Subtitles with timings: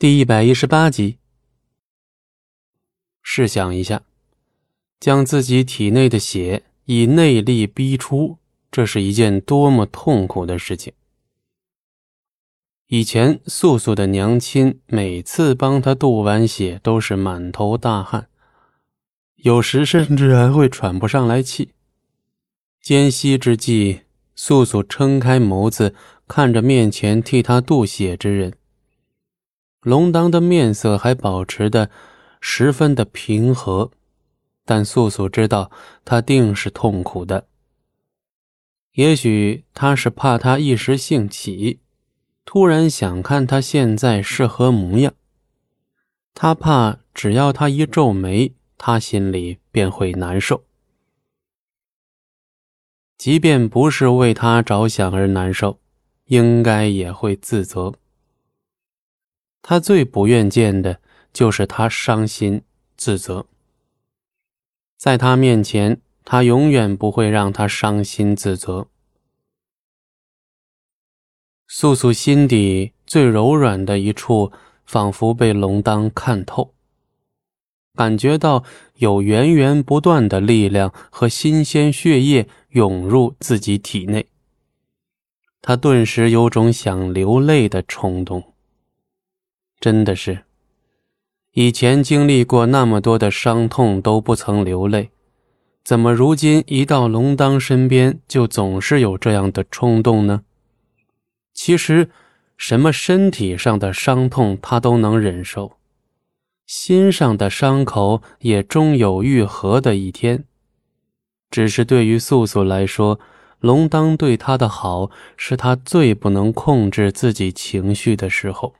[0.00, 1.18] 第一百一十八集。
[3.20, 4.04] 试想一下，
[5.00, 8.38] 将自己体内的血以内力逼出，
[8.70, 10.92] 这是一件多么痛苦的事情。
[12.86, 18.28] 以前素素的娘亲每次帮她渡完血，都是满头大汗，
[19.34, 21.72] 有时甚至还会喘不上来气。
[22.80, 24.02] 间隙之际，
[24.36, 25.92] 素素撑开眸子，
[26.28, 28.54] 看着面前替她渡血之人。
[29.80, 31.90] 龙当的面色还保持的
[32.40, 33.90] 十分的平和，
[34.64, 35.70] 但素素知道
[36.04, 37.46] 他定是痛苦的。
[38.94, 41.78] 也许他是怕他一时兴起，
[42.44, 45.14] 突然想看他现在是何模样。
[46.34, 50.64] 他怕只要他一皱眉，他心里便会难受。
[53.16, 55.78] 即便不是为他着想而难受，
[56.26, 57.94] 应该也会自责。
[59.70, 60.98] 他最不愿见的
[61.30, 62.62] 就是他伤心
[62.96, 63.44] 自责，
[64.96, 68.88] 在他面前，他永远不会让他伤心自责。
[71.66, 74.50] 素素心底最柔软的一处，
[74.86, 76.72] 仿佛被龙当看透，
[77.94, 78.64] 感觉到
[78.94, 84.28] 有源源不断的力量和新鲜血液涌入自己体内，
[85.60, 88.54] 他顿时有种想流泪的冲动。
[89.80, 90.44] 真的是，
[91.52, 95.10] 以前经历过那么多的伤痛都不曾流泪，
[95.84, 100.42] 怎么如今一到龙当身边就总是有这样的冲动呢？
[101.54, 102.10] 其实，
[102.56, 105.76] 什么身体上的伤痛他都能忍受，
[106.66, 110.44] 心上的伤口也终有愈合的一天。
[111.50, 113.20] 只是对于素素来说，
[113.60, 118.74] 龙当对她的好是她最不能控制自己情绪的时候。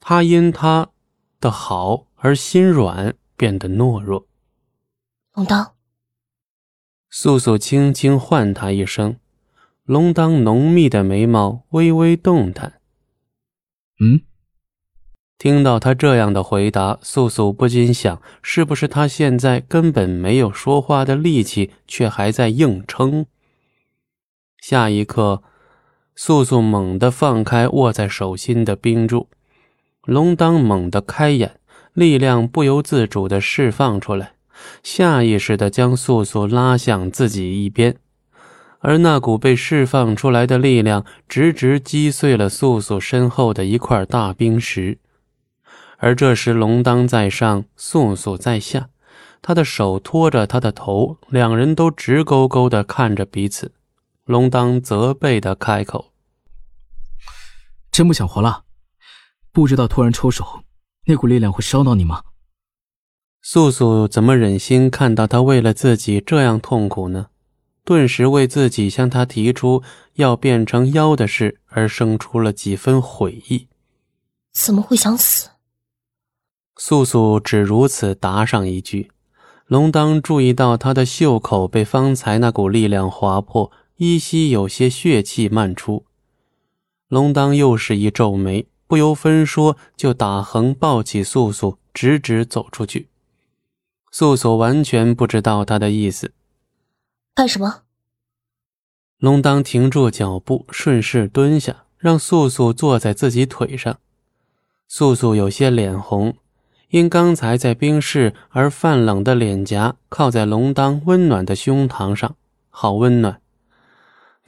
[0.00, 0.88] 他因他
[1.38, 4.26] 的好而心软，变得懦弱。
[5.34, 5.74] 龙当，
[7.08, 9.16] 素素轻轻唤他一声，
[9.84, 12.80] 龙当浓密的眉毛微微动弹。
[14.00, 14.22] 嗯，
[15.38, 23.26] 听到他这样的回答，素素不禁想：是不是他现在根本没有说话的力气，却还在硬撑？
[24.58, 25.42] 下一刻，
[26.14, 29.28] 素素猛地放开握在手心的冰柱。
[30.06, 31.60] 龙当猛地开眼，
[31.92, 34.32] 力量不由自主地释放出来，
[34.82, 37.96] 下意识地将素素拉向自己一边，
[38.78, 44.98] 而那股被释放出来的力量直直击碎了素素身后的一块大冰石。
[45.98, 48.88] 而这时，龙当在上，素素在下，
[49.42, 53.74] 他的手托着他的头，两人都直勾勾地看着彼此。
[54.24, 56.12] 龙当责备地开口
[57.92, 58.64] ：“真不想活了？”
[59.52, 60.62] 不知道突然抽手，
[61.06, 62.22] 那股力量会伤到你吗？
[63.42, 67.28] 素素怎么忍心看到他为了自己这样痛苦呢？
[67.84, 69.82] 顿时为自己向他提出
[70.14, 73.66] 要变成妖的事而生出了几分悔意。
[74.52, 75.48] 怎么会想死？
[76.76, 79.10] 素素只如此答上一句。
[79.66, 86.04] 龙当注意到他的袖口被方才那股力量划破，依稀有些血气漫出。
[87.08, 88.66] 龙当又是一皱眉。
[88.90, 93.06] 不由分说，就打横抱起素素，直直走出去。
[94.10, 96.32] 素素完全不知道他的意思。
[97.32, 97.82] 干什么？
[99.18, 103.96] 龙当停住脚步，顺势蹲下，让素素坐在自己腿上。
[104.88, 106.34] 素素有些脸红，
[106.88, 112.34] 因刚才在冰室而泛冷的脸颊靠在龙当温暖的胸膛上，
[112.70, 113.40] 好温暖。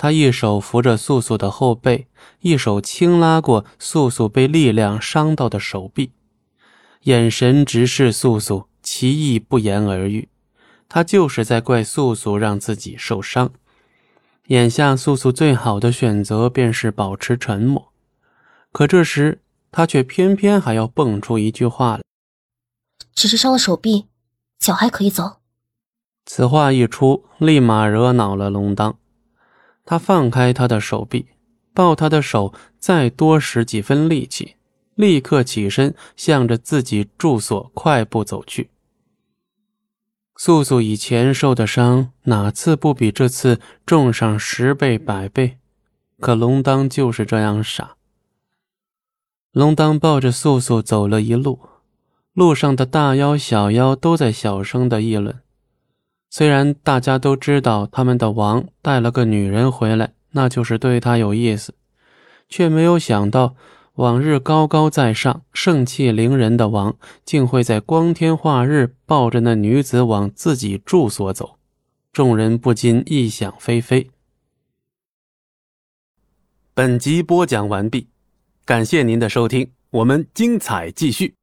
[0.02, 2.08] 他一手扶着素素的后背，
[2.40, 6.10] 一手轻拉过素素被力量伤到的手臂，
[7.02, 10.28] 眼神直视素素，其意不言而喻。
[10.88, 13.52] 他就是在怪素素让自己受伤。
[14.48, 17.92] 眼下素素最好的选择便是保持沉默，
[18.72, 22.02] 可这时他却偏偏还要蹦出一句话来
[23.14, 24.08] ：“只是伤了手臂，
[24.58, 25.36] 脚还可以走。”
[26.26, 28.98] 此话一出，立马惹恼了龙当。
[29.84, 31.26] 他放开他的手臂，
[31.74, 34.56] 抱他的手，再多使几分力气，
[34.94, 38.70] 立刻起身，向着自己住所快步走去。
[40.36, 45.58] 素素以前受的伤，哪次不比这次重上十倍百倍？
[46.20, 47.96] 可龙当就是这样傻。
[49.52, 51.60] 龙当抱着素素走了一路，
[52.32, 55.40] 路上的大妖小妖都在小声的议论。
[56.34, 61.74] 虽然大家都知道他们的王带了个女人回来，那就是对他有意思，
[62.48, 63.54] 却没有想到
[63.96, 66.96] 往日高高在上、盛气凌人的王，
[67.26, 71.58] 竟会在光天化日抱着那女子往自己住所走，
[72.14, 74.08] 众人不禁异想非非。
[76.72, 78.08] 本集播讲完毕，
[78.64, 81.34] 感谢您的收听，我们精彩继续。